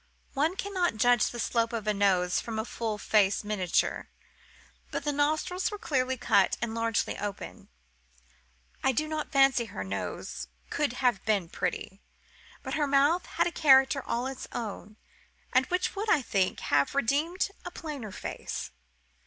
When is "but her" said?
12.63-12.87